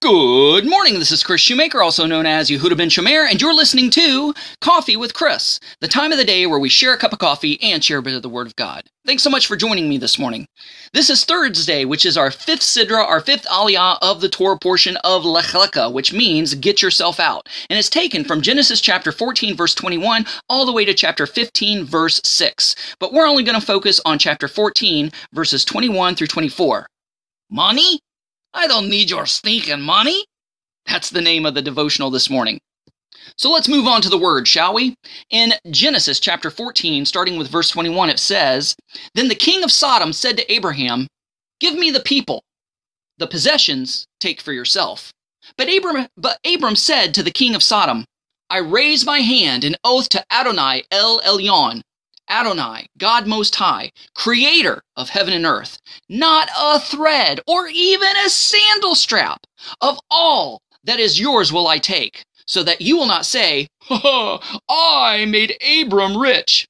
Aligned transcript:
Good 0.00 0.64
morning. 0.64 1.00
This 1.00 1.10
is 1.10 1.24
Kris 1.24 1.40
Shoemaker, 1.40 1.82
also 1.82 2.06
known 2.06 2.24
as 2.24 2.48
Yehudah 2.48 2.76
ben 2.76 2.88
Shomeyr, 2.88 3.28
and 3.28 3.42
you're 3.42 3.52
listening 3.52 3.90
to 3.90 4.32
Coffee 4.60 4.96
with 4.96 5.12
Kris, 5.12 5.58
the 5.80 5.88
time 5.88 6.12
of 6.12 6.18
the 6.18 6.24
day 6.24 6.46
where 6.46 6.60
we 6.60 6.68
share 6.68 6.92
a 6.92 6.96
cup 6.96 7.12
of 7.12 7.18
coffee 7.18 7.60
and 7.60 7.82
share 7.82 7.98
a 7.98 8.02
bit 8.02 8.14
of 8.14 8.22
the 8.22 8.28
Word 8.28 8.46
of 8.46 8.54
God. 8.54 8.84
Thanks 9.04 9.24
so 9.24 9.28
much 9.30 9.48
for 9.48 9.56
joining 9.56 9.88
me 9.88 9.98
this 9.98 10.16
morning. 10.16 10.46
This 10.92 11.10
is 11.10 11.24
Thursday, 11.24 11.84
which 11.84 12.06
is 12.06 12.16
our 12.16 12.30
fifth 12.30 12.60
Sidra, 12.60 13.04
our 13.04 13.20
fifth 13.20 13.44
Aliyah 13.46 13.98
of 14.00 14.20
the 14.20 14.28
Torah 14.28 14.56
portion 14.56 14.96
of 14.98 15.24
Lech 15.24 15.46
Lecha, 15.46 15.92
which 15.92 16.12
means 16.12 16.54
get 16.54 16.80
yourself 16.80 17.18
out. 17.18 17.48
And 17.68 17.76
it's 17.76 17.90
taken 17.90 18.22
from 18.22 18.40
Genesis 18.40 18.80
chapter 18.80 19.10
14, 19.10 19.56
verse 19.56 19.74
21, 19.74 20.26
all 20.48 20.64
the 20.64 20.72
way 20.72 20.84
to 20.84 20.94
chapter 20.94 21.26
15, 21.26 21.84
verse 21.84 22.20
6. 22.22 22.76
But 23.00 23.12
we're 23.12 23.26
only 23.26 23.42
going 23.42 23.58
to 23.58 23.66
focus 23.66 24.00
on 24.06 24.20
chapter 24.20 24.46
14, 24.46 25.10
verses 25.32 25.64
21 25.64 26.14
through 26.14 26.28
24. 26.28 26.86
Money? 27.50 27.98
I 28.58 28.66
don't 28.66 28.90
need 28.90 29.08
your 29.08 29.24
stinking 29.24 29.82
money. 29.82 30.24
That's 30.84 31.10
the 31.10 31.20
name 31.20 31.46
of 31.46 31.54
the 31.54 31.62
devotional 31.62 32.10
this 32.10 32.28
morning. 32.28 32.58
So 33.36 33.52
let's 33.52 33.68
move 33.68 33.86
on 33.86 34.02
to 34.02 34.08
the 34.08 34.18
word, 34.18 34.48
shall 34.48 34.74
we? 34.74 34.96
In 35.30 35.52
Genesis 35.70 36.18
chapter 36.18 36.50
14, 36.50 37.04
starting 37.04 37.38
with 37.38 37.52
verse 37.52 37.70
21, 37.70 38.10
it 38.10 38.18
says, 38.18 38.74
Then 39.14 39.28
the 39.28 39.36
king 39.36 39.62
of 39.62 39.70
Sodom 39.70 40.12
said 40.12 40.36
to 40.38 40.52
Abraham, 40.52 41.06
Give 41.60 41.74
me 41.76 41.92
the 41.92 42.00
people. 42.00 42.42
The 43.18 43.28
possessions 43.28 44.06
take 44.18 44.40
for 44.40 44.52
yourself. 44.52 45.12
But 45.56 45.72
Abram, 45.72 46.08
but 46.16 46.38
Abram 46.44 46.74
said 46.74 47.14
to 47.14 47.22
the 47.22 47.30
king 47.30 47.54
of 47.54 47.62
Sodom, 47.62 48.04
I 48.50 48.58
raise 48.58 49.06
my 49.06 49.20
hand 49.20 49.62
in 49.62 49.76
oath 49.84 50.08
to 50.08 50.24
Adonai 50.32 50.82
El 50.90 51.20
Elyon, 51.20 51.80
Adonai, 52.30 52.86
God 52.98 53.26
Most 53.26 53.54
High, 53.54 53.90
creator 54.14 54.82
of 54.96 55.08
heaven 55.08 55.32
and 55.32 55.46
earth, 55.46 55.78
not 56.08 56.48
a 56.58 56.78
thread 56.78 57.40
or 57.46 57.68
even 57.68 58.16
a 58.24 58.28
sandal 58.28 58.94
strap 58.94 59.46
of 59.80 59.98
all 60.10 60.60
that 60.84 61.00
is 61.00 61.18
yours 61.20 61.52
will 61.52 61.66
I 61.66 61.78
take, 61.78 62.22
so 62.46 62.62
that 62.62 62.80
you 62.80 62.96
will 62.96 63.06
not 63.06 63.26
say, 63.26 63.66
ha, 63.82 64.38
ha, 64.42 64.60
I 64.68 65.24
made 65.24 65.56
Abram 65.62 66.16
rich. 66.16 66.66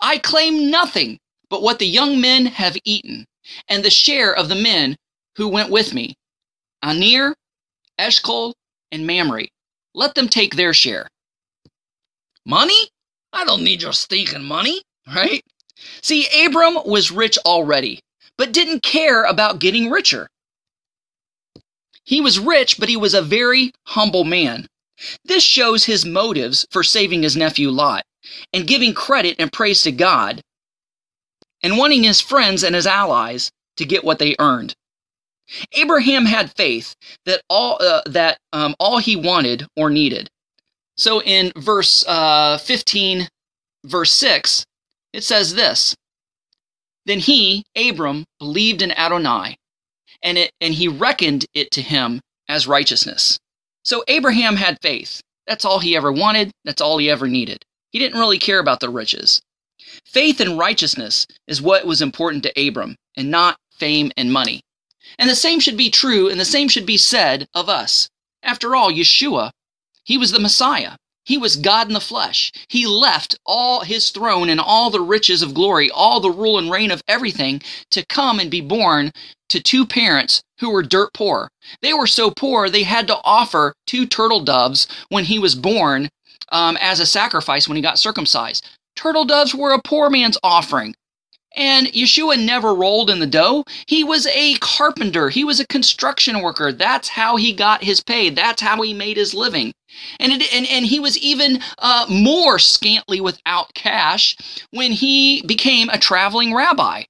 I 0.00 0.18
claim 0.18 0.70
nothing 0.70 1.18
but 1.48 1.62
what 1.62 1.78
the 1.78 1.86
young 1.86 2.20
men 2.20 2.46
have 2.46 2.76
eaten, 2.84 3.26
and 3.68 3.84
the 3.84 3.90
share 3.90 4.34
of 4.34 4.48
the 4.48 4.54
men 4.54 4.96
who 5.36 5.48
went 5.48 5.70
with 5.70 5.94
me, 5.94 6.14
Aner, 6.82 7.34
Eshcol, 7.98 8.54
and 8.90 9.06
Mamre. 9.06 9.46
Let 9.94 10.14
them 10.14 10.28
take 10.28 10.56
their 10.56 10.72
share. 10.72 11.08
Money? 12.46 12.88
I 13.32 13.44
don't 13.44 13.64
need 13.64 13.82
your 13.82 13.92
stinking 13.92 14.44
money 14.44 14.82
right? 15.06 15.42
See, 16.02 16.26
Abram 16.44 16.78
was 16.84 17.10
rich 17.10 17.38
already, 17.44 18.00
but 18.38 18.52
didn't 18.52 18.82
care 18.82 19.24
about 19.24 19.58
getting 19.58 19.90
richer. 19.90 20.28
He 22.04 22.20
was 22.20 22.38
rich, 22.38 22.78
but 22.78 22.88
he 22.88 22.96
was 22.96 23.14
a 23.14 23.22
very 23.22 23.72
humble 23.86 24.24
man. 24.24 24.66
This 25.24 25.42
shows 25.42 25.84
his 25.84 26.04
motives 26.04 26.66
for 26.70 26.82
saving 26.82 27.22
his 27.22 27.36
nephew 27.36 27.70
Lot 27.70 28.04
and 28.52 28.66
giving 28.66 28.94
credit 28.94 29.36
and 29.38 29.52
praise 29.52 29.82
to 29.82 29.92
God 29.92 30.42
and 31.62 31.78
wanting 31.78 32.02
his 32.02 32.20
friends 32.20 32.62
and 32.62 32.74
his 32.74 32.86
allies 32.86 33.50
to 33.76 33.84
get 33.84 34.04
what 34.04 34.18
they 34.18 34.36
earned. 34.38 34.74
Abraham 35.72 36.24
had 36.24 36.54
faith 36.56 36.94
that 37.26 37.42
all 37.48 37.76
uh, 37.80 38.02
that 38.06 38.38
um, 38.52 38.74
all 38.78 38.98
he 38.98 39.16
wanted 39.16 39.66
or 39.76 39.90
needed. 39.90 40.30
So 40.96 41.20
in 41.22 41.52
verse 41.56 42.04
uh, 42.06 42.58
15, 42.58 43.28
verse 43.84 44.12
6, 44.12 44.64
it 45.12 45.24
says 45.24 45.54
this 45.54 45.94
Then 47.06 47.18
he, 47.18 47.64
Abram, 47.76 48.24
believed 48.38 48.82
in 48.82 48.92
Adonai, 48.92 49.56
and, 50.22 50.38
it, 50.38 50.52
and 50.60 50.74
he 50.74 50.88
reckoned 50.88 51.46
it 51.54 51.70
to 51.72 51.82
him 51.82 52.20
as 52.48 52.66
righteousness. 52.66 53.38
So 53.84 54.04
Abraham 54.08 54.56
had 54.56 54.78
faith. 54.80 55.20
That's 55.46 55.64
all 55.64 55.80
he 55.80 55.96
ever 55.96 56.12
wanted, 56.12 56.52
that's 56.64 56.80
all 56.80 56.98
he 56.98 57.10
ever 57.10 57.26
needed. 57.26 57.64
He 57.90 57.98
didn't 57.98 58.20
really 58.20 58.38
care 58.38 58.58
about 58.58 58.80
the 58.80 58.88
riches. 58.88 59.40
Faith 60.06 60.40
and 60.40 60.58
righteousness 60.58 61.26
is 61.46 61.60
what 61.60 61.84
was 61.84 62.00
important 62.00 62.44
to 62.44 62.68
Abram, 62.68 62.96
and 63.16 63.30
not 63.30 63.56
fame 63.70 64.12
and 64.16 64.32
money. 64.32 64.62
And 65.18 65.28
the 65.28 65.34
same 65.34 65.60
should 65.60 65.76
be 65.76 65.90
true, 65.90 66.28
and 66.28 66.38
the 66.40 66.44
same 66.44 66.68
should 66.68 66.86
be 66.86 66.96
said 66.96 67.46
of 67.54 67.68
us. 67.68 68.08
After 68.42 68.74
all, 68.74 68.90
Yeshua, 68.90 69.50
he 70.04 70.16
was 70.16 70.32
the 70.32 70.40
Messiah. 70.40 70.96
He 71.24 71.38
was 71.38 71.56
God 71.56 71.88
in 71.88 71.94
the 71.94 72.00
flesh. 72.00 72.52
He 72.68 72.86
left 72.86 73.36
all 73.46 73.80
his 73.82 74.10
throne 74.10 74.48
and 74.48 74.60
all 74.60 74.90
the 74.90 75.00
riches 75.00 75.42
of 75.42 75.54
glory, 75.54 75.90
all 75.90 76.20
the 76.20 76.30
rule 76.30 76.58
and 76.58 76.70
reign 76.70 76.90
of 76.90 77.02
everything 77.08 77.62
to 77.90 78.04
come 78.06 78.40
and 78.40 78.50
be 78.50 78.60
born 78.60 79.12
to 79.50 79.60
two 79.60 79.86
parents 79.86 80.42
who 80.58 80.70
were 80.70 80.82
dirt 80.82 81.12
poor. 81.14 81.48
They 81.82 81.92
were 81.94 82.06
so 82.06 82.30
poor 82.30 82.68
they 82.68 82.82
had 82.82 83.06
to 83.08 83.18
offer 83.24 83.74
two 83.86 84.06
turtle 84.06 84.40
doves 84.40 84.88
when 85.10 85.24
he 85.24 85.38
was 85.38 85.54
born 85.54 86.08
um, 86.50 86.76
as 86.80 87.00
a 87.00 87.06
sacrifice 87.06 87.68
when 87.68 87.76
he 87.76 87.82
got 87.82 87.98
circumcised. 87.98 88.66
Turtle 88.96 89.24
doves 89.24 89.54
were 89.54 89.72
a 89.72 89.82
poor 89.82 90.10
man's 90.10 90.38
offering. 90.42 90.94
And 91.56 91.86
Yeshua 91.88 92.42
never 92.42 92.74
rolled 92.74 93.10
in 93.10 93.18
the 93.18 93.26
dough. 93.26 93.64
He 93.86 94.02
was 94.04 94.26
a 94.28 94.54
carpenter. 94.54 95.28
He 95.28 95.44
was 95.44 95.60
a 95.60 95.66
construction 95.66 96.40
worker. 96.40 96.72
That's 96.72 97.08
how 97.08 97.36
he 97.36 97.52
got 97.52 97.84
his 97.84 98.02
pay. 98.02 98.30
That's 98.30 98.62
how 98.62 98.80
he 98.82 98.94
made 98.94 99.16
his 99.16 99.34
living. 99.34 99.72
And, 100.18 100.32
it, 100.32 100.54
and, 100.54 100.66
and 100.66 100.86
he 100.86 100.98
was 100.98 101.18
even 101.18 101.60
uh, 101.78 102.06
more 102.08 102.58
scantily 102.58 103.20
without 103.20 103.74
cash 103.74 104.36
when 104.70 104.92
he 104.92 105.42
became 105.46 105.90
a 105.90 105.98
traveling 105.98 106.54
rabbi. 106.54 107.04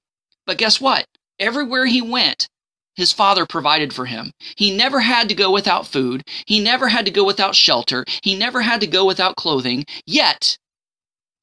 But 0.45 0.57
guess 0.57 0.81
what? 0.81 1.05
Everywhere 1.39 1.85
he 1.85 2.01
went, 2.01 2.47
his 2.95 3.13
father 3.13 3.45
provided 3.45 3.93
for 3.93 4.05
him. 4.05 4.31
He 4.57 4.75
never 4.75 4.99
had 4.99 5.29
to 5.29 5.35
go 5.35 5.51
without 5.51 5.87
food. 5.87 6.23
He 6.45 6.59
never 6.59 6.89
had 6.89 7.05
to 7.05 7.11
go 7.11 7.23
without 7.23 7.55
shelter. 7.55 8.05
He 8.21 8.35
never 8.35 8.61
had 8.61 8.81
to 8.81 8.87
go 8.87 9.05
without 9.05 9.35
clothing. 9.35 9.85
Yet, 10.05 10.57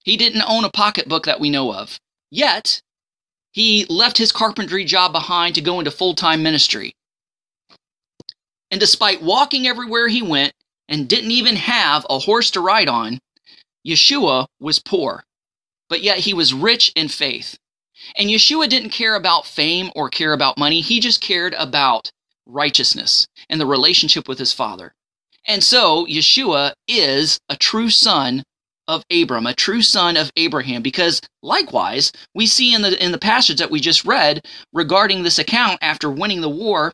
he 0.04 0.16
didn't 0.16 0.48
own 0.48 0.64
a 0.64 0.70
pocketbook 0.70 1.24
that 1.24 1.40
we 1.40 1.50
know 1.50 1.72
of. 1.72 1.98
Yet, 2.30 2.82
he 3.52 3.84
left 3.86 4.18
his 4.18 4.32
carpentry 4.32 4.84
job 4.84 5.12
behind 5.12 5.54
to 5.54 5.60
go 5.60 5.78
into 5.78 5.90
full 5.90 6.14
time 6.14 6.42
ministry. 6.42 6.94
And 8.70 8.78
despite 8.78 9.22
walking 9.22 9.66
everywhere 9.66 10.08
he 10.08 10.22
went 10.22 10.52
and 10.88 11.08
didn't 11.08 11.32
even 11.32 11.56
have 11.56 12.06
a 12.08 12.18
horse 12.18 12.50
to 12.52 12.60
ride 12.60 12.88
on, 12.88 13.18
Yeshua 13.86 14.46
was 14.60 14.78
poor, 14.78 15.24
but 15.88 16.02
yet 16.02 16.18
he 16.18 16.34
was 16.34 16.54
rich 16.54 16.92
in 16.94 17.08
faith. 17.08 17.58
And 18.16 18.28
Yeshua 18.28 18.68
didn't 18.68 18.90
care 18.90 19.14
about 19.14 19.46
fame 19.46 19.90
or 19.94 20.08
care 20.08 20.32
about 20.32 20.58
money, 20.58 20.80
he 20.80 21.00
just 21.00 21.20
cared 21.20 21.54
about 21.54 22.10
righteousness 22.46 23.26
and 23.48 23.60
the 23.60 23.66
relationship 23.66 24.28
with 24.28 24.38
his 24.38 24.52
Father. 24.52 24.94
And 25.46 25.62
so 25.62 26.06
Yeshua 26.06 26.72
is 26.86 27.38
a 27.48 27.56
true 27.56 27.90
son 27.90 28.42
of 28.90 29.04
Abram, 29.10 29.46
a 29.46 29.54
true 29.54 29.82
son 29.82 30.16
of 30.16 30.32
Abraham, 30.36 30.82
because 30.82 31.20
likewise, 31.42 32.10
we 32.34 32.46
see 32.46 32.74
in 32.74 32.82
the 32.82 33.02
in 33.02 33.12
the 33.12 33.18
passage 33.18 33.58
that 33.58 33.70
we 33.70 33.80
just 33.80 34.04
read 34.04 34.44
regarding 34.72 35.22
this 35.22 35.38
account 35.38 35.78
after 35.80 36.10
winning 36.10 36.40
the 36.40 36.48
war, 36.48 36.92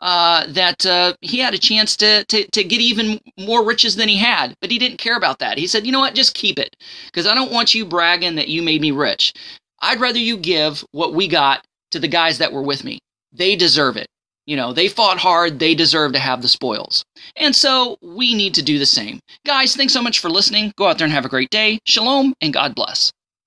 uh, 0.00 0.44
that 0.48 0.84
uh, 0.84 1.14
he 1.20 1.38
had 1.38 1.54
a 1.54 1.58
chance 1.58 1.96
to, 1.96 2.24
to 2.24 2.46
to 2.50 2.64
get 2.64 2.80
even 2.80 3.20
more 3.38 3.64
riches 3.64 3.94
than 3.94 4.08
he 4.08 4.16
had, 4.16 4.54
but 4.60 4.72
he 4.72 4.78
didn't 4.78 4.98
care 4.98 5.16
about 5.16 5.38
that. 5.38 5.56
He 5.56 5.68
said, 5.68 5.86
"You 5.86 5.92
know 5.92 6.00
what? 6.00 6.14
Just 6.14 6.34
keep 6.34 6.58
it, 6.58 6.74
because 7.06 7.26
I 7.26 7.34
don't 7.34 7.52
want 7.52 7.74
you 7.74 7.86
bragging 7.86 8.34
that 8.34 8.48
you 8.48 8.62
made 8.62 8.80
me 8.80 8.90
rich. 8.90 9.32
I'd 9.80 10.00
rather 10.00 10.18
you 10.18 10.36
give 10.36 10.84
what 10.90 11.14
we 11.14 11.28
got 11.28 11.64
to 11.92 12.00
the 12.00 12.08
guys 12.08 12.38
that 12.38 12.52
were 12.52 12.62
with 12.62 12.82
me. 12.82 12.98
They 13.32 13.54
deserve 13.54 13.96
it. 13.96 14.08
You 14.46 14.56
know, 14.56 14.72
they 14.72 14.88
fought 14.88 15.18
hard, 15.18 15.58
they 15.58 15.74
deserve 15.74 16.12
to 16.12 16.18
have 16.18 16.40
the 16.40 16.48
spoils. 16.48 17.04
And 17.36 17.54
so 17.54 17.98
we 18.00 18.34
need 18.34 18.54
to 18.54 18.62
do 18.62 18.78
the 18.78 18.86
same. 18.86 19.20
Guys, 19.44 19.74
thanks 19.74 19.92
so 19.92 20.02
much 20.02 20.20
for 20.20 20.30
listening. 20.30 20.72
Go 20.76 20.86
out 20.86 20.98
there 20.98 21.04
and 21.04 21.12
have 21.12 21.24
a 21.24 21.28
great 21.28 21.50
day. 21.50 21.80
Shalom 21.84 22.32
and 22.40 22.52
God 22.52 22.74
bless. 22.74 23.12